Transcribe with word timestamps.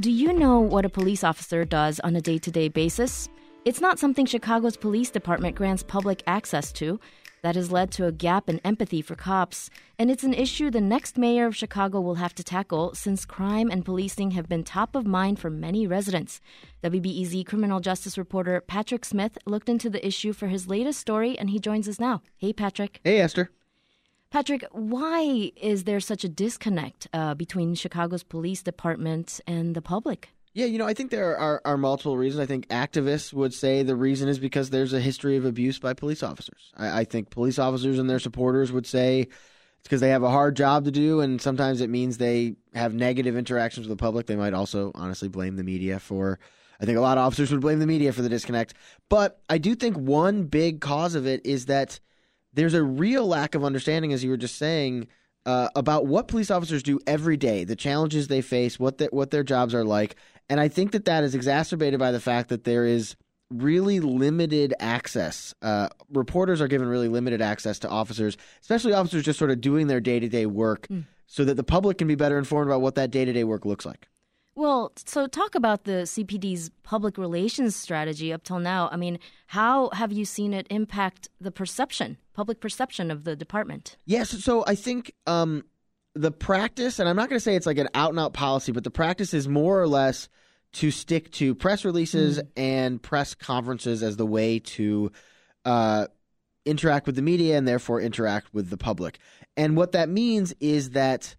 Do 0.00 0.10
you 0.10 0.32
know 0.32 0.58
what 0.58 0.84
a 0.84 0.88
police 0.88 1.22
officer 1.22 1.64
does 1.64 2.00
on 2.00 2.16
a 2.16 2.20
day 2.20 2.36
to 2.38 2.50
day 2.50 2.66
basis? 2.66 3.28
It's 3.64 3.80
not 3.80 4.00
something 4.00 4.26
Chicago's 4.26 4.76
police 4.76 5.08
department 5.08 5.54
grants 5.54 5.84
public 5.84 6.20
access 6.26 6.72
to. 6.72 6.98
That 7.42 7.54
has 7.54 7.70
led 7.70 7.92
to 7.92 8.06
a 8.06 8.12
gap 8.12 8.48
in 8.50 8.58
empathy 8.64 9.02
for 9.02 9.14
cops, 9.14 9.70
and 9.96 10.10
it's 10.10 10.24
an 10.24 10.34
issue 10.34 10.68
the 10.68 10.80
next 10.80 11.16
mayor 11.16 11.46
of 11.46 11.54
Chicago 11.54 12.00
will 12.00 12.16
have 12.16 12.34
to 12.34 12.42
tackle 12.42 12.92
since 12.94 13.24
crime 13.24 13.70
and 13.70 13.84
policing 13.84 14.32
have 14.32 14.48
been 14.48 14.64
top 14.64 14.96
of 14.96 15.06
mind 15.06 15.38
for 15.38 15.48
many 15.48 15.86
residents. 15.86 16.40
WBEZ 16.82 17.46
criminal 17.46 17.78
justice 17.78 18.18
reporter 18.18 18.60
Patrick 18.60 19.04
Smith 19.04 19.38
looked 19.46 19.68
into 19.68 19.88
the 19.88 20.04
issue 20.04 20.32
for 20.32 20.48
his 20.48 20.66
latest 20.66 20.98
story, 20.98 21.38
and 21.38 21.50
he 21.50 21.60
joins 21.60 21.88
us 21.88 22.00
now. 22.00 22.20
Hey, 22.36 22.52
Patrick. 22.52 22.98
Hey, 23.04 23.20
Esther. 23.20 23.52
Patrick, 24.34 24.64
why 24.72 25.52
is 25.54 25.84
there 25.84 26.00
such 26.00 26.24
a 26.24 26.28
disconnect 26.28 27.06
uh, 27.12 27.34
between 27.34 27.76
Chicago's 27.76 28.24
police 28.24 28.64
department 28.64 29.40
and 29.46 29.76
the 29.76 29.80
public? 29.80 30.30
Yeah, 30.54 30.66
you 30.66 30.76
know, 30.76 30.88
I 30.88 30.92
think 30.92 31.12
there 31.12 31.38
are, 31.38 31.62
are 31.64 31.78
multiple 31.78 32.16
reasons. 32.16 32.42
I 32.42 32.46
think 32.46 32.66
activists 32.66 33.32
would 33.32 33.54
say 33.54 33.84
the 33.84 33.94
reason 33.94 34.28
is 34.28 34.40
because 34.40 34.70
there's 34.70 34.92
a 34.92 34.98
history 34.98 35.36
of 35.36 35.44
abuse 35.44 35.78
by 35.78 35.94
police 35.94 36.24
officers. 36.24 36.72
I, 36.76 37.02
I 37.02 37.04
think 37.04 37.30
police 37.30 37.60
officers 37.60 37.96
and 37.96 38.10
their 38.10 38.18
supporters 38.18 38.72
would 38.72 38.88
say 38.88 39.20
it's 39.20 39.84
because 39.84 40.00
they 40.00 40.08
have 40.08 40.24
a 40.24 40.30
hard 40.30 40.56
job 40.56 40.84
to 40.86 40.90
do, 40.90 41.20
and 41.20 41.40
sometimes 41.40 41.80
it 41.80 41.88
means 41.88 42.18
they 42.18 42.56
have 42.74 42.92
negative 42.92 43.36
interactions 43.36 43.86
with 43.86 43.96
the 43.96 44.02
public. 44.02 44.26
They 44.26 44.34
might 44.34 44.52
also 44.52 44.90
honestly 44.96 45.28
blame 45.28 45.54
the 45.54 45.62
media 45.62 46.00
for. 46.00 46.40
I 46.80 46.86
think 46.86 46.98
a 46.98 47.02
lot 47.02 47.18
of 47.18 47.24
officers 47.24 47.52
would 47.52 47.60
blame 47.60 47.78
the 47.78 47.86
media 47.86 48.12
for 48.12 48.22
the 48.22 48.28
disconnect. 48.28 48.74
But 49.08 49.38
I 49.48 49.58
do 49.58 49.76
think 49.76 49.96
one 49.96 50.42
big 50.46 50.80
cause 50.80 51.14
of 51.14 51.24
it 51.24 51.46
is 51.46 51.66
that 51.66 52.00
there's 52.54 52.74
a 52.74 52.82
real 52.82 53.26
lack 53.26 53.54
of 53.54 53.64
understanding, 53.64 54.12
as 54.12 54.24
you 54.24 54.30
were 54.30 54.36
just 54.36 54.56
saying, 54.56 55.08
uh, 55.46 55.68
about 55.76 56.06
what 56.06 56.28
police 56.28 56.50
officers 56.50 56.82
do 56.82 56.98
every 57.06 57.36
day, 57.36 57.64
the 57.64 57.76
challenges 57.76 58.28
they 58.28 58.40
face, 58.40 58.78
what 58.78 58.98
the, 58.98 59.06
what 59.06 59.30
their 59.30 59.42
jobs 59.42 59.74
are 59.74 59.84
like, 59.84 60.16
and 60.48 60.60
I 60.60 60.68
think 60.68 60.92
that 60.92 61.04
that 61.06 61.24
is 61.24 61.34
exacerbated 61.34 61.98
by 61.98 62.12
the 62.12 62.20
fact 62.20 62.48
that 62.48 62.64
there 62.64 62.84
is 62.84 63.16
really 63.50 64.00
limited 64.00 64.74
access. 64.80 65.54
Uh, 65.62 65.88
reporters 66.10 66.60
are 66.60 66.68
given 66.68 66.88
really 66.88 67.08
limited 67.08 67.42
access 67.42 67.78
to 67.80 67.88
officers, 67.88 68.36
especially 68.60 68.92
officers 68.92 69.24
just 69.24 69.38
sort 69.38 69.50
of 69.50 69.60
doing 69.60 69.86
their 69.86 70.00
day 70.00 70.18
to 70.20 70.28
day 70.28 70.46
work, 70.46 70.86
mm. 70.88 71.04
so 71.26 71.44
that 71.44 71.54
the 71.54 71.64
public 71.64 71.98
can 71.98 72.08
be 72.08 72.14
better 72.14 72.38
informed 72.38 72.68
about 72.68 72.80
what 72.80 72.94
that 72.94 73.10
day 73.10 73.24
to 73.24 73.32
day 73.32 73.44
work 73.44 73.64
looks 73.64 73.86
like. 73.86 74.08
Well, 74.56 74.92
so 75.04 75.26
talk 75.26 75.54
about 75.54 75.84
the 75.84 76.02
CPD's 76.02 76.70
public 76.84 77.18
relations 77.18 77.74
strategy 77.74 78.32
up 78.32 78.44
till 78.44 78.60
now. 78.60 78.88
I 78.92 78.96
mean, 78.96 79.18
how 79.48 79.90
have 79.90 80.12
you 80.12 80.24
seen 80.24 80.54
it 80.54 80.66
impact 80.70 81.28
the 81.40 81.50
perception, 81.50 82.18
public 82.34 82.60
perception 82.60 83.10
of 83.10 83.24
the 83.24 83.34
department? 83.34 83.96
Yes, 84.06 84.30
so 84.30 84.64
I 84.66 84.76
think 84.76 85.12
um, 85.26 85.64
the 86.14 86.30
practice, 86.30 87.00
and 87.00 87.08
I'm 87.08 87.16
not 87.16 87.28
going 87.28 87.38
to 87.38 87.44
say 87.44 87.56
it's 87.56 87.66
like 87.66 87.78
an 87.78 87.88
out 87.94 88.10
and 88.10 88.20
out 88.20 88.32
policy, 88.32 88.70
but 88.70 88.84
the 88.84 88.90
practice 88.90 89.34
is 89.34 89.48
more 89.48 89.80
or 89.80 89.88
less 89.88 90.28
to 90.74 90.90
stick 90.90 91.30
to 91.32 91.54
press 91.54 91.84
releases 91.84 92.38
mm. 92.38 92.48
and 92.56 93.02
press 93.02 93.34
conferences 93.34 94.02
as 94.02 94.16
the 94.16 94.26
way 94.26 94.60
to 94.60 95.10
uh, 95.64 96.06
interact 96.64 97.06
with 97.06 97.16
the 97.16 97.22
media 97.22 97.56
and 97.56 97.66
therefore 97.66 98.00
interact 98.00 98.52
with 98.54 98.70
the 98.70 98.76
public. 98.76 99.18
And 99.56 99.76
what 99.76 99.92
that 99.92 100.08
means 100.08 100.54
is 100.60 100.90
that 100.90 101.34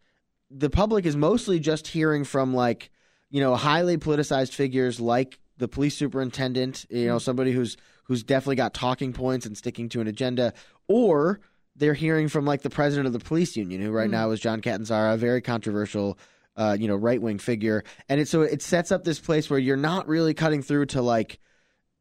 the 0.49 0.69
public 0.69 1.05
is 1.05 1.15
mostly 1.15 1.59
just 1.59 1.87
hearing 1.87 2.23
from 2.23 2.53
like 2.53 2.91
you 3.29 3.41
know, 3.41 3.55
highly 3.55 3.97
politicized 3.97 4.53
figures 4.53 4.99
like 4.99 5.39
the 5.57 5.67
police 5.67 5.95
superintendent, 5.95 6.85
you 6.89 7.07
know, 7.07 7.19
somebody 7.19 7.51
who's 7.51 7.77
who's 8.03 8.23
definitely 8.23 8.55
got 8.55 8.73
talking 8.73 9.13
points 9.13 9.45
and 9.45 9.57
sticking 9.57 9.89
to 9.89 10.01
an 10.01 10.07
agenda, 10.07 10.53
or 10.87 11.39
they're 11.75 11.93
hearing 11.93 12.27
from 12.27 12.45
like 12.45 12.61
the 12.61 12.69
president 12.69 13.07
of 13.07 13.13
the 13.13 13.19
police 13.19 13.55
union, 13.55 13.81
who 13.81 13.91
right 13.91 14.07
mm. 14.07 14.13
now 14.13 14.31
is 14.31 14.39
John 14.39 14.61
Catanzara, 14.61 15.15
a 15.15 15.17
very 15.17 15.41
controversial, 15.41 16.17
uh, 16.55 16.77
you 16.79 16.87
know, 16.87 16.95
right 16.95 17.21
wing 17.21 17.39
figure, 17.39 17.83
and 18.09 18.19
it 18.19 18.27
so 18.27 18.41
it 18.41 18.61
sets 18.61 18.91
up 18.91 19.03
this 19.03 19.19
place 19.19 19.49
where 19.49 19.59
you're 19.59 19.77
not 19.77 20.07
really 20.07 20.33
cutting 20.33 20.61
through 20.61 20.87
to 20.87 21.01
like 21.01 21.39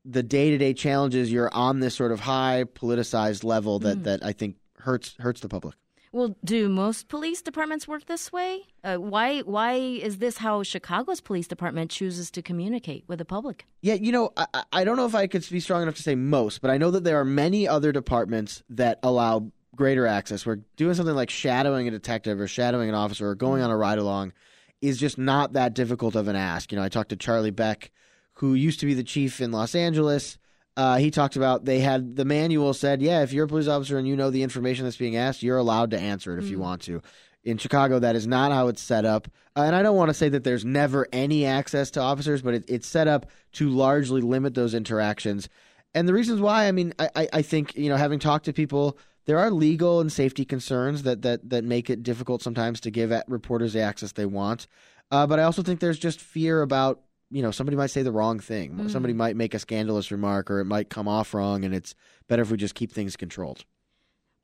the 0.04 0.22
day 0.22 0.50
to 0.50 0.58
day 0.58 0.74
challenges. 0.74 1.32
You're 1.32 1.52
on 1.52 1.80
this 1.80 1.94
sort 1.94 2.12
of 2.12 2.20
high 2.20 2.64
politicized 2.64 3.44
level 3.44 3.78
that 3.80 3.98
mm. 3.98 4.04
that 4.04 4.24
I 4.24 4.32
think 4.32 4.56
hurts 4.78 5.14
hurts 5.18 5.40
the 5.40 5.48
public. 5.48 5.74
Well, 6.14 6.36
do 6.44 6.68
most 6.68 7.08
police 7.08 7.42
departments 7.42 7.88
work 7.88 8.06
this 8.06 8.32
way? 8.32 8.62
Uh, 8.84 8.98
why 8.98 9.40
why 9.40 9.72
is 9.72 10.18
this 10.18 10.38
how 10.38 10.62
Chicago's 10.62 11.20
police 11.20 11.48
department 11.48 11.90
chooses 11.90 12.30
to 12.30 12.40
communicate 12.40 13.02
with 13.08 13.18
the 13.18 13.24
public? 13.24 13.66
Yeah, 13.82 13.94
you 13.94 14.12
know, 14.12 14.30
I, 14.36 14.62
I 14.72 14.84
don't 14.84 14.96
know 14.96 15.06
if 15.06 15.16
I 15.16 15.26
could 15.26 15.44
be 15.50 15.58
strong 15.58 15.82
enough 15.82 15.96
to 15.96 16.04
say 16.04 16.14
most, 16.14 16.60
but 16.60 16.70
I 16.70 16.78
know 16.78 16.92
that 16.92 17.02
there 17.02 17.18
are 17.18 17.24
many 17.24 17.66
other 17.66 17.90
departments 17.90 18.62
that 18.68 19.00
allow 19.02 19.50
greater 19.74 20.06
access. 20.06 20.46
Where 20.46 20.60
doing 20.76 20.94
something 20.94 21.16
like 21.16 21.30
shadowing 21.30 21.88
a 21.88 21.90
detective 21.90 22.40
or 22.40 22.46
shadowing 22.46 22.88
an 22.88 22.94
officer 22.94 23.28
or 23.28 23.34
going 23.34 23.60
on 23.60 23.72
a 23.72 23.76
ride 23.76 23.98
along 23.98 24.34
is 24.80 24.98
just 24.98 25.18
not 25.18 25.54
that 25.54 25.74
difficult 25.74 26.14
of 26.14 26.28
an 26.28 26.36
ask. 26.36 26.70
You 26.70 26.78
know, 26.78 26.84
I 26.84 26.90
talked 26.90 27.08
to 27.08 27.16
Charlie 27.16 27.50
Beck, 27.50 27.90
who 28.34 28.54
used 28.54 28.78
to 28.78 28.86
be 28.86 28.94
the 28.94 29.02
chief 29.02 29.40
in 29.40 29.50
Los 29.50 29.74
Angeles 29.74 30.38
uh, 30.76 30.96
he 30.96 31.10
talked 31.10 31.36
about 31.36 31.64
they 31.64 31.80
had 31.80 32.16
the 32.16 32.24
manual 32.24 32.74
said, 32.74 33.00
yeah, 33.00 33.22
if 33.22 33.32
you're 33.32 33.44
a 33.44 33.48
police 33.48 33.68
officer 33.68 33.98
and 33.98 34.08
you 34.08 34.16
know 34.16 34.30
the 34.30 34.42
information 34.42 34.84
that's 34.84 34.96
being 34.96 35.16
asked, 35.16 35.42
you're 35.42 35.58
allowed 35.58 35.90
to 35.90 35.98
answer 35.98 36.34
it 36.34 36.38
if 36.42 36.46
mm. 36.46 36.50
you 36.50 36.58
want 36.58 36.82
to. 36.82 37.00
In 37.44 37.58
Chicago, 37.58 37.98
that 37.98 38.16
is 38.16 38.26
not 38.26 38.52
how 38.52 38.68
it's 38.68 38.80
set 38.80 39.04
up. 39.04 39.28
Uh, 39.54 39.62
and 39.62 39.76
I 39.76 39.82
don't 39.82 39.96
want 39.96 40.08
to 40.08 40.14
say 40.14 40.28
that 40.30 40.44
there's 40.44 40.64
never 40.64 41.06
any 41.12 41.44
access 41.44 41.90
to 41.92 42.00
officers, 42.00 42.42
but 42.42 42.54
it, 42.54 42.64
it's 42.68 42.88
set 42.88 43.06
up 43.06 43.30
to 43.52 43.68
largely 43.68 44.20
limit 44.20 44.54
those 44.54 44.74
interactions. 44.74 45.48
And 45.94 46.08
the 46.08 46.14
reasons 46.14 46.40
why, 46.40 46.66
I 46.66 46.72
mean, 46.72 46.92
I, 46.98 47.28
I 47.32 47.42
think, 47.42 47.76
you 47.76 47.88
know, 47.88 47.96
having 47.96 48.18
talked 48.18 48.46
to 48.46 48.52
people, 48.52 48.98
there 49.26 49.38
are 49.38 49.50
legal 49.50 50.00
and 50.00 50.10
safety 50.10 50.44
concerns 50.44 51.04
that, 51.04 51.22
that, 51.22 51.48
that 51.50 51.62
make 51.62 51.88
it 51.88 52.02
difficult 52.02 52.42
sometimes 52.42 52.80
to 52.80 52.90
give 52.90 53.12
reporters 53.28 53.74
the 53.74 53.80
access 53.80 54.10
they 54.12 54.26
want. 54.26 54.66
Uh, 55.12 55.26
but 55.26 55.38
I 55.38 55.44
also 55.44 55.62
think 55.62 55.78
there's 55.78 55.98
just 55.98 56.20
fear 56.20 56.62
about 56.62 57.03
you 57.30 57.42
know 57.42 57.50
somebody 57.50 57.76
might 57.76 57.90
say 57.90 58.02
the 58.02 58.12
wrong 58.12 58.38
thing. 58.38 58.74
Mm. 58.74 58.90
somebody 58.90 59.14
might 59.14 59.36
make 59.36 59.54
a 59.54 59.58
scandalous 59.58 60.10
remark 60.10 60.50
or 60.50 60.60
it 60.60 60.64
might 60.64 60.90
come 60.90 61.08
off 61.08 61.34
wrong 61.34 61.64
and 61.64 61.74
it's 61.74 61.94
better 62.28 62.42
if 62.42 62.50
we 62.50 62.56
just 62.56 62.74
keep 62.74 62.92
things 62.92 63.16
controlled. 63.16 63.64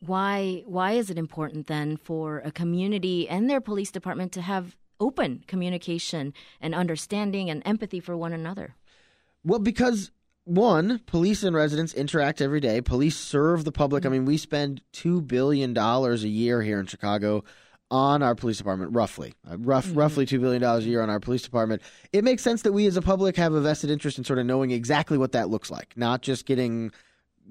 Why 0.01 0.63
why 0.67 0.93
is 0.93 1.11
it 1.11 1.19
important 1.19 1.67
then 1.67 1.97
for 1.97 2.39
a 2.45 2.51
community 2.51 3.29
and 3.29 3.49
their 3.49 3.61
police 3.61 3.91
department 3.91 4.33
to 4.33 4.43
have 4.43 4.77
open 4.99 5.45
communication 5.47 6.35
and 6.61 6.75
understanding 6.75 7.51
and 7.51 7.63
empathy 7.65 8.01
for 8.01 8.17
one 8.17 8.33
another? 8.33 8.77
Well 9.45 9.59
because 9.59 10.11
one 10.45 11.01
police 11.07 11.43
and 11.45 11.55
residents 11.55 11.93
interact 11.95 12.41
every 12.41 12.61
day. 12.61 12.81
Police 12.81 13.17
serve 13.17 13.65
the 13.65 13.73
public. 13.73 14.03
Mm-hmm. 14.03 14.13
i 14.13 14.17
mean 14.19 14.25
we 14.25 14.37
spend 14.37 14.83
2 14.93 15.21
billion 15.23 15.75
dollars 15.75 16.25
a 16.25 16.29
year 16.29 16.63
here 16.63 16.81
in 16.81 16.87
chicago 16.87 17.45
on 17.91 18.23
our 18.23 18.35
police 18.35 18.59
department, 18.59 18.95
roughly, 18.95 19.35
uh, 19.51 19.59
rough, 19.59 19.87
mm-hmm. 19.87 19.99
roughly 19.99 20.27
two 20.27 20.39
billion 20.39 20.63
dollars 20.63 20.87
a 20.87 20.89
year 20.89 21.03
on 21.03 21.11
our 21.11 21.21
police 21.21 21.43
department. 21.43 21.83
It 22.13 22.23
makes 22.23 22.43
sense 22.43 22.63
that 22.63 22.73
we 22.73 22.87
as 22.87 22.97
a 22.97 23.03
public 23.03 23.37
have 23.37 23.53
a 23.53 23.61
vested 23.61 23.91
interest 23.91 24.19
in 24.19 24.25
sort 24.25 24.39
of 24.39 24.47
knowing 24.47 24.71
exactly 24.71 25.19
what 25.19 25.33
that 25.33 25.49
looks 25.49 25.71
like, 25.71 25.93
not 25.97 26.23
just 26.23 26.47
getting, 26.47 26.93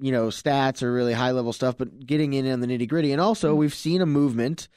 you 0.00 0.12
know, 0.12 0.28
stats 0.28 0.82
or 0.82 0.92
really 0.92 1.12
high 1.12 1.32
level 1.32 1.52
stuff, 1.52 1.76
but 1.76 2.06
getting 2.06 2.32
in 2.32 2.50
on 2.50 2.60
the 2.60 2.66
nitty 2.66 2.88
gritty. 2.88 3.12
And 3.12 3.20
also, 3.20 3.50
mm-hmm. 3.50 3.58
we've 3.58 3.74
seen 3.74 4.00
a 4.00 4.06
movement 4.06 4.68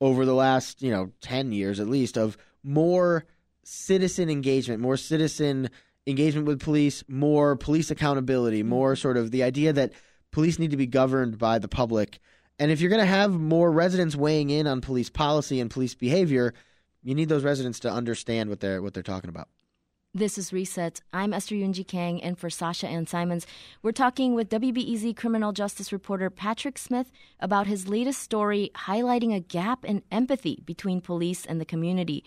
over 0.00 0.24
the 0.24 0.34
last, 0.34 0.82
you 0.82 0.90
know, 0.90 1.12
ten 1.20 1.52
years 1.52 1.78
at 1.78 1.88
least 1.88 2.16
of 2.16 2.38
more 2.62 3.26
citizen 3.64 4.30
engagement, 4.30 4.80
more 4.80 4.96
citizen 4.96 5.68
engagement 6.06 6.46
with 6.46 6.60
police, 6.60 7.04
more 7.06 7.54
police 7.54 7.90
accountability, 7.90 8.60
mm-hmm. 8.60 8.70
more 8.70 8.96
sort 8.96 9.16
of 9.16 9.30
the 9.30 9.42
idea 9.42 9.72
that 9.72 9.92
police 10.30 10.58
need 10.58 10.70
to 10.70 10.76
be 10.76 10.86
governed 10.86 11.38
by 11.38 11.58
the 11.58 11.68
public 11.68 12.18
and 12.58 12.70
if 12.70 12.80
you're 12.80 12.90
going 12.90 13.00
to 13.00 13.06
have 13.06 13.32
more 13.32 13.70
residents 13.70 14.16
weighing 14.16 14.50
in 14.50 14.66
on 14.66 14.80
police 14.80 15.10
policy 15.10 15.60
and 15.60 15.70
police 15.70 15.94
behavior, 15.94 16.54
you 17.02 17.14
need 17.14 17.28
those 17.28 17.44
residents 17.44 17.80
to 17.80 17.90
understand 17.90 18.50
what 18.50 18.60
they're 18.60 18.82
what 18.82 18.94
they're 18.94 19.02
talking 19.02 19.30
about. 19.30 19.48
This 20.14 20.36
is 20.36 20.52
Reset. 20.52 21.00
I'm 21.14 21.32
Esther 21.32 21.54
Yoon-Ji 21.54 21.84
Kang, 21.84 22.22
and 22.22 22.38
for 22.38 22.50
Sasha 22.50 22.86
Ann 22.86 23.06
Simons, 23.06 23.46
we're 23.82 23.92
talking 23.92 24.34
with 24.34 24.50
WBEZ 24.50 25.16
criminal 25.16 25.52
justice 25.52 25.90
reporter 25.90 26.28
Patrick 26.28 26.76
Smith 26.76 27.10
about 27.40 27.66
his 27.66 27.88
latest 27.88 28.20
story 28.20 28.70
highlighting 28.74 29.34
a 29.34 29.40
gap 29.40 29.86
in 29.86 30.02
empathy 30.12 30.62
between 30.66 31.00
police 31.00 31.46
and 31.46 31.58
the 31.58 31.64
community. 31.64 32.24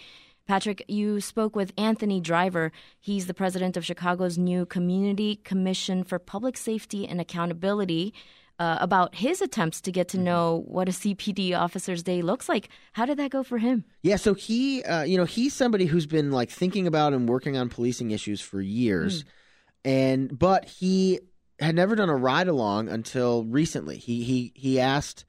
Patrick, 0.47 0.83
you 0.87 1.21
spoke 1.21 1.55
with 1.55 1.73
Anthony 1.77 2.19
Driver. 2.19 2.71
He's 2.99 3.27
the 3.27 3.35
president 3.35 3.77
of 3.77 3.85
Chicago's 3.85 4.35
new 4.35 4.65
Community 4.65 5.35
Commission 5.35 6.03
for 6.03 6.17
Public 6.17 6.57
Safety 6.57 7.07
and 7.07 7.21
Accountability 7.21 8.15
uh, 8.59 8.77
about 8.79 9.15
his 9.15 9.41
attempts 9.41 9.81
to 9.81 9.91
get 9.91 10.07
to 10.09 10.17
mm-hmm. 10.17 10.25
know 10.25 10.63
what 10.67 10.87
a 10.87 10.91
CPD 10.91 11.57
officer's 11.57 12.03
day 12.03 12.21
looks 12.21 12.47
like. 12.47 12.69
How 12.93 13.05
did 13.05 13.17
that 13.17 13.31
go 13.31 13.43
for 13.43 13.57
him? 13.57 13.83
Yeah, 14.01 14.15
so 14.15 14.33
he, 14.33 14.83
uh, 14.83 15.03
you 15.03 15.17
know, 15.17 15.25
he's 15.25 15.53
somebody 15.53 15.85
who's 15.85 16.05
been 16.05 16.31
like 16.31 16.49
thinking 16.49 16.87
about 16.87 17.13
and 17.13 17.27
working 17.27 17.57
on 17.57 17.69
policing 17.69 18.11
issues 18.11 18.41
for 18.41 18.61
years, 18.61 19.23
mm. 19.23 19.27
and 19.85 20.39
but 20.39 20.65
he 20.65 21.19
had 21.59 21.75
never 21.75 21.95
done 21.95 22.09
a 22.09 22.15
ride 22.15 22.47
along 22.47 22.89
until 22.89 23.43
recently. 23.45 23.97
He 23.97 24.23
he 24.23 24.53
he 24.55 24.79
asked 24.79 25.25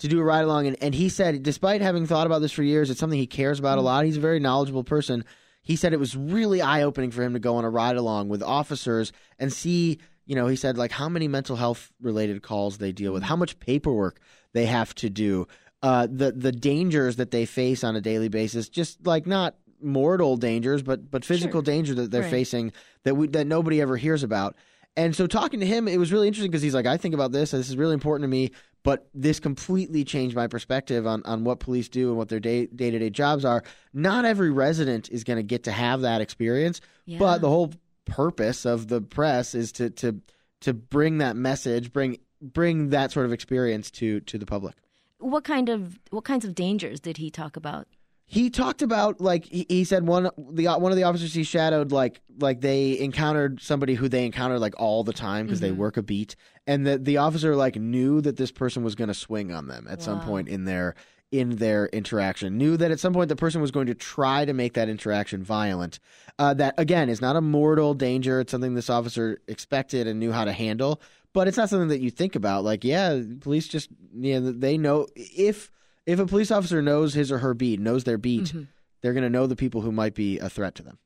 to 0.00 0.08
do 0.08 0.18
a 0.18 0.24
ride 0.24 0.44
along, 0.44 0.66
and, 0.66 0.76
and 0.82 0.94
he 0.94 1.08
said, 1.08 1.42
despite 1.42 1.80
having 1.80 2.06
thought 2.06 2.26
about 2.26 2.40
this 2.40 2.52
for 2.52 2.64
years, 2.64 2.90
it's 2.90 2.98
something 2.98 3.18
he 3.18 3.26
cares 3.26 3.58
about 3.60 3.76
mm. 3.76 3.82
a 3.82 3.84
lot. 3.84 4.04
He's 4.04 4.16
a 4.16 4.20
very 4.20 4.40
knowledgeable 4.40 4.84
person. 4.84 5.24
He 5.62 5.76
said 5.76 5.92
it 5.92 6.00
was 6.00 6.14
really 6.14 6.60
eye 6.60 6.82
opening 6.82 7.10
for 7.10 7.22
him 7.22 7.32
to 7.32 7.38
go 7.38 7.56
on 7.56 7.64
a 7.64 7.70
ride 7.70 7.96
along 7.96 8.28
with 8.28 8.42
officers 8.42 9.12
and 9.38 9.50
see 9.50 9.98
you 10.26 10.34
know, 10.34 10.46
he 10.46 10.56
said 10.56 10.76
like 10.78 10.90
how 10.92 11.08
many 11.08 11.28
mental 11.28 11.56
health 11.56 11.92
related 12.00 12.42
calls 12.42 12.78
they 12.78 12.92
deal 12.92 13.12
with, 13.12 13.22
how 13.22 13.36
much 13.36 13.58
paperwork 13.58 14.20
they 14.52 14.66
have 14.66 14.94
to 14.96 15.10
do, 15.10 15.46
uh, 15.82 16.06
the 16.10 16.32
the 16.32 16.52
dangers 16.52 17.16
that 17.16 17.30
they 17.30 17.44
face 17.46 17.84
on 17.84 17.94
a 17.96 18.00
daily 18.00 18.28
basis, 18.28 18.68
just 18.68 19.06
like 19.06 19.26
not 19.26 19.56
mortal 19.82 20.36
dangers, 20.36 20.82
but 20.82 21.10
but 21.10 21.24
physical 21.24 21.58
Sure. 21.60 21.62
danger 21.74 21.94
that 21.94 22.10
they're 22.10 22.22
Right. 22.22 22.30
facing 22.30 22.72
that 23.04 23.14
we 23.16 23.26
that 23.28 23.46
nobody 23.46 23.80
ever 23.80 23.96
hears 23.96 24.22
about. 24.22 24.56
And 24.96 25.14
so 25.14 25.26
talking 25.26 25.58
to 25.60 25.66
him, 25.66 25.88
it 25.88 25.98
was 25.98 26.12
really 26.12 26.28
interesting 26.28 26.50
because 26.52 26.62
he's 26.62 26.74
like, 26.74 26.86
I 26.86 26.96
think 26.96 27.14
about 27.14 27.32
this. 27.32 27.50
This 27.50 27.68
is 27.68 27.76
really 27.76 27.94
important 27.94 28.22
to 28.24 28.28
me. 28.28 28.52
But 28.84 29.08
this 29.14 29.40
completely 29.40 30.04
changed 30.04 30.36
my 30.36 30.46
perspective 30.46 31.06
on, 31.06 31.22
on 31.24 31.42
what 31.42 31.58
police 31.58 31.88
do 31.88 32.10
and 32.10 32.18
what 32.18 32.28
their 32.28 32.38
day 32.38 32.66
day 32.66 32.90
to 32.90 32.98
day 32.98 33.10
jobs 33.10 33.44
are. 33.44 33.62
Not 33.92 34.24
every 34.24 34.50
resident 34.50 35.10
is 35.10 35.24
going 35.24 35.38
to 35.38 35.42
get 35.42 35.64
to 35.64 35.72
have 35.72 36.02
that 36.02 36.20
experience, 36.20 36.80
Yeah. 37.06 37.18
but 37.18 37.40
the 37.40 37.48
whole 37.48 37.72
purpose 38.04 38.64
of 38.64 38.88
the 38.88 39.00
press 39.00 39.54
is 39.54 39.72
to 39.72 39.90
to 39.90 40.20
to 40.60 40.72
bring 40.72 41.18
that 41.18 41.36
message, 41.36 41.92
bring 41.92 42.18
bring 42.40 42.90
that 42.90 43.12
sort 43.12 43.26
of 43.26 43.32
experience 43.32 43.90
to 43.92 44.20
to 44.20 44.38
the 44.38 44.46
public. 44.46 44.74
what 45.18 45.44
kind 45.44 45.68
of 45.68 45.98
what 46.10 46.24
kinds 46.24 46.44
of 46.44 46.54
dangers 46.54 47.00
did 47.00 47.16
he 47.16 47.30
talk 47.30 47.56
about? 47.56 47.86
He 48.26 48.48
talked 48.48 48.80
about 48.80 49.20
like 49.20 49.44
he, 49.44 49.66
he 49.68 49.84
said 49.84 50.06
one 50.06 50.30
the 50.36 50.66
one 50.66 50.90
of 50.90 50.96
the 50.96 51.04
officers 51.04 51.34
he 51.34 51.44
shadowed 51.44 51.92
like 51.92 52.20
like 52.38 52.60
they 52.60 52.98
encountered 52.98 53.60
somebody 53.60 53.94
who 53.94 54.08
they 54.08 54.24
encountered 54.24 54.60
like 54.60 54.74
all 54.78 55.04
the 55.04 55.12
time 55.12 55.46
because 55.46 55.60
they 55.60 55.70
mm-hmm. 55.70 55.80
work 55.80 55.96
a 55.98 56.02
beat 56.02 56.34
and 56.66 56.86
that 56.86 57.04
the 57.04 57.18
officer 57.18 57.54
like 57.54 57.76
knew 57.76 58.20
that 58.22 58.36
this 58.36 58.50
person 58.50 58.82
was 58.82 58.94
going 58.94 59.08
to 59.08 59.14
swing 59.14 59.52
on 59.52 59.68
them 59.68 59.86
at 59.90 60.02
some 60.02 60.20
point 60.22 60.48
in 60.48 60.64
their 60.64 60.94
in 61.38 61.56
their 61.56 61.86
interaction 61.86 62.56
knew 62.56 62.76
that 62.76 62.90
at 62.92 63.00
some 63.00 63.12
point 63.12 63.28
the 63.28 63.34
person 63.36 63.60
was 63.60 63.70
going 63.72 63.86
to 63.88 63.94
try 63.94 64.44
to 64.44 64.52
make 64.52 64.74
that 64.74 64.88
interaction 64.88 65.42
violent 65.42 65.98
uh, 66.38 66.54
that 66.54 66.74
again 66.78 67.08
is 67.08 67.20
not 67.20 67.34
a 67.34 67.40
mortal 67.40 67.92
danger. 67.94 68.40
It's 68.40 68.52
something 68.52 68.74
this 68.74 68.88
officer 68.88 69.38
expected 69.48 70.06
and 70.06 70.20
knew 70.20 70.30
how 70.32 70.44
to 70.44 70.52
handle 70.52 71.00
but 71.32 71.48
it's 71.48 71.56
not 71.56 71.68
something 71.68 71.88
that 71.88 72.00
you 72.00 72.10
think 72.10 72.36
about. 72.36 72.62
Like 72.62 72.84
yeah 72.84 73.20
police 73.40 73.66
just 73.66 73.88
yeah 74.14 74.38
they 74.42 74.78
know 74.78 75.06
if 75.16 75.72
if 76.06 76.18
a 76.20 76.26
police 76.26 76.50
officer 76.52 76.80
knows 76.80 77.14
his 77.14 77.32
or 77.32 77.38
her 77.38 77.54
beat 77.54 77.80
knows 77.80 78.04
their 78.04 78.18
beat 78.18 78.44
Mm-hmm. 78.44 78.62
they're 79.00 79.14
going 79.14 79.24
to 79.24 79.30
know 79.30 79.46
the 79.48 79.56
people 79.56 79.80
who 79.80 79.90
might 79.92 80.14
be 80.14 80.38
a 80.38 80.48
threat 80.48 80.74
to 80.76 80.82
them. 80.82 80.98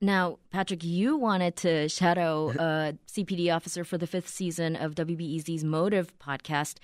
Now, 0.00 0.38
Patrick, 0.50 0.82
you 0.82 1.16
wanted 1.16 1.54
to 1.58 1.88
shadow 1.88 2.50
a 2.58 2.96
CPD 3.06 3.54
officer 3.54 3.84
for 3.84 3.96
the 3.98 4.06
fifth 4.08 4.28
season 4.28 4.74
of 4.74 4.96
WBEZ's 4.96 5.62
Motive 5.62 6.12
podcast, 6.18 6.78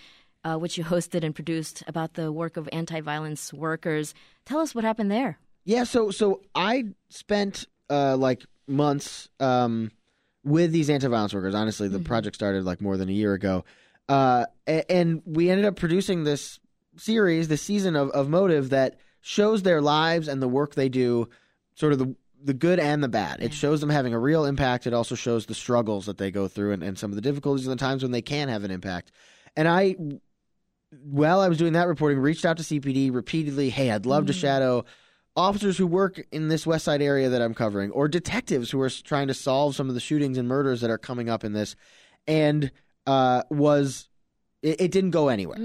uh, 0.45 0.57
which 0.57 0.79
you 0.79 0.85
hosted 0.85 1.25
and 1.25 1.35
produced 1.35 1.83
about 1.87 2.15
the 2.15 2.31
work 2.33 2.57
of 2.57 2.69
anti-violence 2.73 3.53
workers. 3.53 4.15
Tell 4.45 4.61
us 4.61 4.75
what 4.75 4.85
happened 4.85 5.11
there. 5.11 5.39
Yeah, 5.65 5.85
so 5.85 6.11
so 6.11 6.43
I 6.55 6.85
spent 7.11 7.67
uh, 7.91 8.17
like 8.17 8.45
months 8.67 9.29
um, 9.41 9.91
with 10.45 10.73
these 10.73 10.89
anti-violence 10.89 11.35
workers. 11.35 11.55
Honestly, 11.55 11.89
the 11.89 11.99
project 11.99 12.37
started 12.37 12.65
like 12.65 12.81
more 12.81 12.97
than 12.97 13.09
a 13.09 13.13
year 13.13 13.35
ago, 13.35 13.65
uh, 14.09 14.47
and 14.67 15.23
we 15.27 15.51
ended 15.51 15.67
up 15.67 15.77
producing 15.77 16.25
this 16.25 16.59
series, 16.97 17.49
this 17.49 17.63
season 17.63 17.97
of, 17.97 18.11
of 18.11 18.29
Motive 18.29 18.71
that 18.71 18.99
shows 19.21 19.63
their 19.63 19.83
lives 19.83 20.29
and 20.29 20.41
the 20.41 20.49
work 20.49 20.75
they 20.75 20.89
do, 20.89 21.29
sort 21.75 21.93
of 21.93 21.99
the 21.99 22.15
the 22.43 22.55
good 22.55 22.79
and 22.79 23.03
the 23.03 23.09
bad. 23.09 23.43
It 23.43 23.53
shows 23.53 23.81
them 23.81 23.91
having 23.91 24.15
a 24.15 24.19
real 24.19 24.45
impact. 24.45 24.87
It 24.87 24.95
also 24.95 25.15
shows 25.15 25.47
the 25.47 25.55
struggles 25.55 26.07
that 26.07 26.19
they 26.19 26.31
go 26.31 26.47
through 26.47 26.73
and, 26.73 26.83
and 26.83 26.97
some 26.97 27.11
of 27.11 27.17
the 27.17 27.21
difficulties 27.21 27.67
and 27.67 27.73
the 27.77 27.85
times 27.85 28.03
when 28.03 28.13
they 28.13 28.23
can 28.23 28.49
have 28.49 28.65
an 28.65 28.71
impact. 28.71 29.11
And 29.57 29.67
I, 29.67 29.97
while 30.91 31.41
I 31.41 31.49
was 31.49 31.59
doing 31.59 31.75
that 31.75 31.89
reporting, 31.89 32.19
reached 32.19 32.45
out 32.45 32.57
to 32.59 32.63
CPD 32.63 33.13
repeatedly. 33.13 33.71
Hey, 33.71 33.91
I'd 33.91 34.07
love 34.07 34.27
to 34.27 34.33
shadow 34.33 34.85
officers 35.37 35.79
who 35.79 35.87
work 35.87 36.21
in 36.33 36.49
this 36.49 36.67
West 36.67 36.85
Side 36.85 37.03
area 37.03 37.29
that 37.29 37.41
I'm 37.41 37.55
covering, 37.55 37.91
or 37.93 38.09
detectives 38.09 38.71
who 38.71 38.81
are 38.81 38.91
trying 38.91 39.29
to 39.29 39.35
solve 39.35 39.77
some 39.77 39.89
of 39.89 39.95
the 39.95 40.01
shootings 40.01 40.39
and 40.39 40.49
murders 40.49 40.81
that 40.81 40.91
are 40.91 40.99
coming 40.99 41.29
up 41.29 41.45
in 41.45 41.53
this, 41.53 41.77
and 42.27 42.71
uh, 43.07 43.43
was 43.51 44.09
it, 44.63 44.81
it 44.81 44.91
didn't 44.91 45.11
go 45.11 45.29
anywhere. 45.29 45.59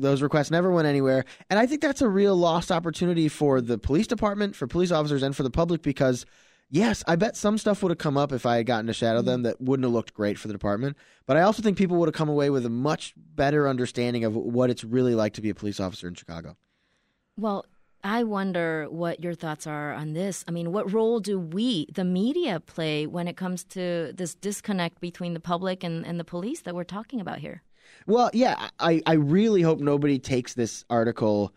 Those 0.00 0.22
requests 0.22 0.50
never 0.50 0.70
went 0.70 0.88
anywhere, 0.88 1.24
and 1.48 1.58
I 1.58 1.66
think 1.66 1.80
that's 1.80 2.02
a 2.02 2.08
real 2.08 2.36
lost 2.36 2.72
opportunity 2.72 3.28
for 3.28 3.60
the 3.60 3.78
police 3.78 4.06
department, 4.06 4.56
for 4.56 4.66
police 4.66 4.90
officers, 4.90 5.22
and 5.22 5.34
for 5.34 5.42
the 5.42 5.50
public 5.50 5.82
because. 5.82 6.26
Yes, 6.72 7.02
I 7.08 7.16
bet 7.16 7.36
some 7.36 7.58
stuff 7.58 7.82
would 7.82 7.90
have 7.90 7.98
come 7.98 8.16
up 8.16 8.32
if 8.32 8.46
I 8.46 8.58
had 8.58 8.66
gotten 8.66 8.86
to 8.86 8.92
shadow 8.92 9.22
them 9.22 9.40
mm. 9.40 9.44
that 9.44 9.60
wouldn't 9.60 9.84
have 9.84 9.92
looked 9.92 10.14
great 10.14 10.38
for 10.38 10.46
the 10.46 10.54
department. 10.54 10.96
But 11.26 11.36
I 11.36 11.42
also 11.42 11.62
think 11.62 11.76
people 11.76 11.96
would 11.96 12.08
have 12.08 12.14
come 12.14 12.28
away 12.28 12.48
with 12.48 12.64
a 12.64 12.70
much 12.70 13.12
better 13.16 13.68
understanding 13.68 14.24
of 14.24 14.36
what 14.36 14.70
it's 14.70 14.84
really 14.84 15.16
like 15.16 15.34
to 15.34 15.40
be 15.40 15.50
a 15.50 15.54
police 15.54 15.80
officer 15.80 16.06
in 16.06 16.14
Chicago. 16.14 16.56
Well, 17.36 17.66
I 18.04 18.22
wonder 18.22 18.86
what 18.88 19.22
your 19.22 19.34
thoughts 19.34 19.66
are 19.66 19.92
on 19.92 20.12
this. 20.12 20.44
I 20.46 20.52
mean, 20.52 20.72
what 20.72 20.92
role 20.92 21.20
do 21.20 21.38
we, 21.38 21.86
the 21.92 22.04
media, 22.04 22.60
play 22.60 23.06
when 23.06 23.26
it 23.26 23.36
comes 23.36 23.64
to 23.64 24.12
this 24.14 24.34
disconnect 24.34 25.00
between 25.00 25.34
the 25.34 25.40
public 25.40 25.82
and, 25.82 26.06
and 26.06 26.20
the 26.20 26.24
police 26.24 26.62
that 26.62 26.74
we're 26.74 26.84
talking 26.84 27.20
about 27.20 27.38
here? 27.38 27.62
Well, 28.06 28.30
yeah, 28.32 28.70
I, 28.78 29.02
I 29.06 29.14
really 29.14 29.62
hope 29.62 29.80
nobody 29.80 30.18
takes 30.18 30.54
this 30.54 30.84
article 30.88 31.52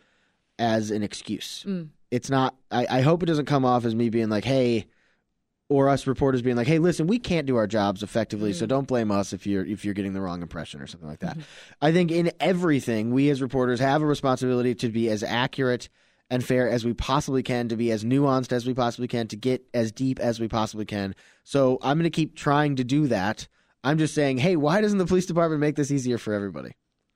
as 0.57 0.92
an 0.92 1.04
excuse. 1.04 1.63
Mm. 1.68 1.89
It's 2.12 2.30
not, 2.30 2.56
I, 2.71 2.88
I 2.89 3.01
hope 3.01 3.24
it 3.24 3.27
doesn't 3.27 3.45
come 3.45 3.63
off 3.63 3.86
as 3.86 3.95
me 3.95 4.09
being 4.09 4.30
like, 4.30 4.44
hey, 4.44 4.88
or 5.74 5.90
us 5.90 6.06
reporters 6.06 6.44
being 6.44 6.56
like, 6.56 6.68
hey, 6.68 6.78
listen, 6.78 7.08
we 7.08 7.18
can't 7.18 7.48
do 7.48 7.56
our 7.56 7.66
jobs 7.66 8.04
effectively, 8.04 8.54
so 8.54 8.66
mm. 8.66 8.70
don't 8.70 8.88
blame 8.88 9.10
us 9.10 9.34
if 9.34 9.48
you're 9.48 9.66
if 9.66 9.84
you're 9.84 9.96
getting 9.96 10.14
the 10.14 10.22
wrong 10.22 10.44
impression 10.44 10.80
or 10.80 10.86
something 10.86 11.10
like 11.10 11.20
that. 11.20 11.31
Mm-hmm. 11.31 11.42
I 11.81 11.92
think 11.92 12.12
in 12.12 12.31
everything, 12.40 13.10
we 13.12 13.31
as 13.31 13.42
reporters 13.42 13.80
have 13.80 14.04
a 14.04 14.06
responsibility 14.06 14.75
to 14.75 14.90
be 14.90 15.10
as 15.10 15.24
accurate 15.24 15.90
and 16.30 16.46
fair 16.46 16.70
as 16.70 16.86
we 16.86 16.94
possibly 16.94 17.42
can, 17.42 17.70
to 17.70 17.75
be 17.75 17.92
as 17.92 18.04
nuanced 18.04 18.52
as 18.52 18.68
we 18.68 18.75
possibly 18.75 19.08
can, 19.08 19.28
to 19.30 19.36
get 19.36 19.66
as 19.74 19.92
deep 19.92 20.20
as 20.20 20.40
we 20.40 20.48
possibly 20.48 20.86
can. 20.86 21.16
So 21.44 21.80
I'm 21.81 21.98
going 21.98 22.04
to 22.04 22.12
keep 22.12 22.36
trying 22.36 22.76
to 22.76 22.84
do 22.84 23.08
that. 23.08 23.48
I'm 23.84 23.98
just 23.98 24.14
saying, 24.14 24.38
hey, 24.38 24.56
why 24.56 24.80
doesn't 24.80 25.00
the 25.00 25.08
police 25.08 25.26
department 25.26 25.60
make 25.60 25.76
this 25.76 25.92
easier 25.92 26.19
for 26.19 26.34
everybody? 26.34 26.74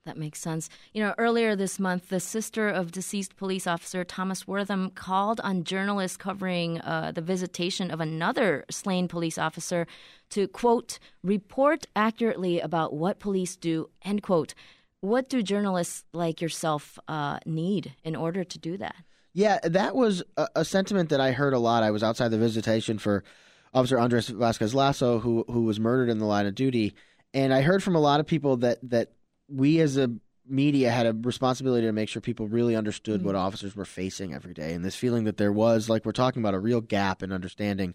That 0.08 0.16
makes 0.16 0.40
sense. 0.40 0.70
You 0.94 1.04
know, 1.04 1.14
earlier 1.18 1.54
this 1.54 1.80
month, 1.80 2.08
the 2.08 2.22
sister 2.22 2.70
of 2.70 2.94
deceased 2.94 3.36
police 3.36 3.68
officer 3.68 4.06
Thomas 4.06 4.48
Wortham 4.48 4.90
called 4.92 5.42
on 5.42 5.66
journalists 5.66 6.16
covering 6.16 6.80
uh, 6.80 7.12
the 7.14 7.20
visitation 7.20 7.92
of 7.92 8.00
another 8.00 8.64
slain 8.72 9.10
police 9.10 9.38
officer 9.38 9.86
to, 10.30 10.48
quote, 10.48 10.98
report 11.24 11.88
accurately 11.94 12.62
about 12.62 12.94
what 12.94 13.20
police 13.20 13.58
do, 13.58 13.90
end 14.02 14.24
quote. 14.24 14.54
What 15.02 15.28
do 15.28 15.44
journalists 15.44 16.06
like 16.14 16.40
yourself 16.40 16.98
uh, 17.10 17.40
need 17.46 17.94
in 18.06 18.16
order 18.16 18.46
to 18.46 18.58
do 18.58 18.78
that? 18.78 18.96
Yeah, 19.34 19.60
that 19.62 19.94
was 19.94 20.24
a, 20.38 20.48
a 20.56 20.66
sentiment 20.66 21.10
that 21.10 21.20
I 21.20 21.34
heard 21.34 21.54
a 21.54 21.60
lot. 21.60 21.84
I 21.84 21.92
was 21.92 22.02
outside 22.02 22.30
the 22.30 22.38
visitation 22.38 22.98
for 22.98 23.26
Officer 23.74 24.00
Andres 24.00 24.30
Vasquez 24.30 24.74
Lasso, 24.74 25.20
who 25.20 25.44
who 25.50 25.64
was 25.64 25.82
murdered 25.82 26.10
in 26.10 26.20
the 26.20 26.26
line 26.26 26.46
of 26.46 26.56
duty, 26.56 26.96
and 27.34 27.54
I 27.54 27.60
heard 27.60 27.84
from 27.84 27.96
a 27.96 28.00
lot 28.00 28.22
of 28.22 28.26
people 28.26 28.56
that 28.58 28.80
that 28.90 29.12
we 29.48 29.80
as 29.80 29.98
a 29.98 30.12
media 30.50 30.90
had 30.92 31.06
a 31.06 31.14
responsibility 31.14 31.86
to 31.86 31.92
make 31.92 32.10
sure 32.10 32.22
people 32.22 32.48
really 32.48 32.76
understood 32.76 33.24
what 33.24 33.36
mm-hmm. 33.36 33.46
officers 33.46 33.76
were 33.76 33.86
facing 33.86 34.34
every 34.34 34.54
day, 34.54 34.74
and 34.74 34.84
this 34.84 34.96
feeling 34.96 35.26
that 35.26 35.38
there 35.38 35.52
was, 35.52 35.90
like 35.90 36.06
we're 36.06 36.12
talking 36.12 36.42
about, 36.42 36.54
a 36.54 36.60
real 36.60 36.82
gap 36.82 37.24
in 37.24 37.32
understanding. 37.32 37.94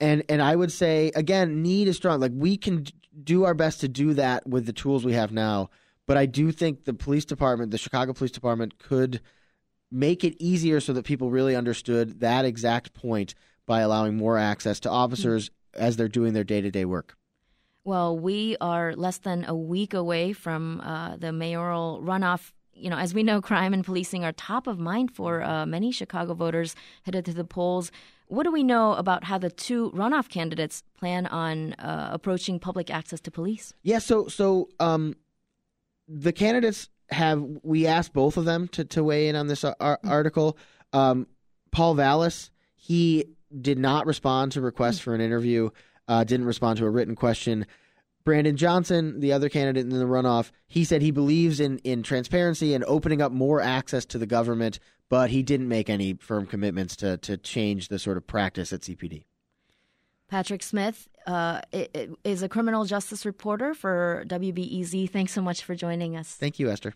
And 0.00 0.24
and 0.28 0.42
I 0.42 0.56
would 0.56 0.72
say 0.72 1.12
again, 1.14 1.62
need 1.62 1.88
is 1.88 1.96
strong. 1.96 2.20
Like 2.20 2.32
we 2.34 2.56
can 2.56 2.86
do 3.22 3.44
our 3.44 3.54
best 3.54 3.80
to 3.80 3.88
do 3.88 4.14
that 4.14 4.46
with 4.46 4.66
the 4.66 4.72
tools 4.72 5.04
we 5.04 5.12
have 5.12 5.32
now, 5.32 5.70
but 6.06 6.16
I 6.16 6.26
do 6.26 6.50
think 6.50 6.84
the 6.84 6.94
police 6.94 7.24
department, 7.24 7.70
the 7.70 7.78
Chicago 7.78 8.12
Police 8.12 8.32
Department, 8.32 8.78
could 8.78 9.20
make 9.90 10.24
it 10.24 10.34
easier 10.42 10.80
so 10.80 10.92
that 10.92 11.04
people 11.04 11.30
really 11.30 11.54
understood 11.54 12.20
that 12.20 12.44
exact 12.44 12.92
point 12.94 13.34
by 13.66 13.80
allowing 13.80 14.16
more 14.16 14.36
access 14.36 14.80
to 14.80 14.88
mm-hmm. 14.88 14.96
officers 14.96 15.50
as 15.74 15.96
they're 15.96 16.08
doing 16.08 16.32
their 16.32 16.44
day 16.44 16.60
to 16.60 16.70
day 16.70 16.84
work. 16.84 17.16
Well, 17.84 18.18
we 18.18 18.56
are 18.60 18.94
less 18.96 19.18
than 19.18 19.44
a 19.44 19.54
week 19.54 19.92
away 19.92 20.32
from 20.32 20.80
uh, 20.80 21.16
the 21.16 21.32
mayoral 21.32 22.00
runoff. 22.02 22.52
You 22.72 22.90
know, 22.90 22.96
as 22.96 23.14
we 23.14 23.22
know, 23.22 23.40
crime 23.50 23.74
and 23.74 23.84
policing 23.84 24.24
are 24.24 24.32
top 24.32 24.66
of 24.66 24.78
mind 24.78 25.14
for 25.14 25.42
uh, 25.42 25.66
many 25.66 25.92
Chicago 25.92 26.34
voters 26.34 26.74
headed 27.02 27.24
to 27.26 27.34
the 27.34 27.44
polls. 27.44 27.92
What 28.26 28.44
do 28.44 28.52
we 28.52 28.62
know 28.62 28.94
about 28.94 29.24
how 29.24 29.36
the 29.36 29.50
two 29.50 29.90
runoff 29.90 30.30
candidates 30.30 30.82
plan 30.98 31.26
on 31.26 31.74
uh, 31.74 32.08
approaching 32.10 32.58
public 32.58 32.90
access 32.90 33.20
to 33.20 33.30
police? 33.30 33.74
Yeah, 33.82 33.98
so 33.98 34.28
so 34.28 34.70
um, 34.80 35.14
the 36.08 36.32
candidates 36.32 36.88
have 37.10 37.44
we 37.62 37.86
asked 37.86 38.14
both 38.14 38.38
of 38.38 38.46
them 38.46 38.66
to, 38.68 38.84
to 38.86 39.04
weigh 39.04 39.28
in 39.28 39.36
on 39.36 39.46
this 39.46 39.62
ar- 39.62 40.00
article. 40.02 40.56
Um, 40.94 41.26
Paul 41.70 41.94
Vallas 41.94 42.50
he 42.84 43.24
did 43.62 43.78
not 43.78 44.04
respond 44.04 44.52
to 44.52 44.60
requests 44.60 44.98
for 44.98 45.14
an 45.14 45.22
interview. 45.22 45.70
Uh, 46.06 46.24
didn't 46.24 46.46
respond 46.46 46.78
to 46.78 46.84
a 46.84 46.90
written 46.90 47.14
question. 47.14 47.66
Brandon 48.24 48.56
Johnson, 48.56 49.20
the 49.20 49.32
other 49.32 49.48
candidate 49.48 49.84
in 49.84 49.90
the 49.90 50.04
runoff, 50.04 50.50
he 50.66 50.84
said 50.84 51.02
he 51.02 51.10
believes 51.10 51.60
in 51.60 51.78
in 51.78 52.02
transparency 52.02 52.74
and 52.74 52.82
opening 52.84 53.20
up 53.20 53.32
more 53.32 53.60
access 53.60 54.04
to 54.06 54.18
the 54.18 54.26
government, 54.26 54.78
but 55.10 55.30
he 55.30 55.42
didn't 55.42 55.68
make 55.68 55.90
any 55.90 56.14
firm 56.14 56.46
commitments 56.46 56.96
to 56.96 57.18
to 57.18 57.36
change 57.36 57.88
the 57.88 57.98
sort 57.98 58.16
of 58.16 58.26
practice 58.26 58.72
at 58.72 58.80
CPD. 58.80 59.24
Patrick 60.28 60.62
Smith 60.62 61.08
uh, 61.26 61.60
is 62.24 62.42
a 62.42 62.48
criminal 62.48 62.86
justice 62.86 63.26
reporter 63.26 63.74
for 63.74 64.24
WBEZ. 64.26 65.10
Thanks 65.10 65.32
so 65.32 65.42
much 65.42 65.62
for 65.62 65.74
joining 65.74 66.16
us. 66.16 66.34
Thank 66.34 66.58
you, 66.58 66.70
Esther. 66.70 66.94